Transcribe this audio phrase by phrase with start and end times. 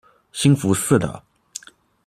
[0.31, 1.21] 兴福寺的。